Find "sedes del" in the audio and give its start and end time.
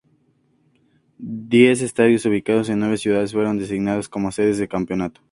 4.31-4.67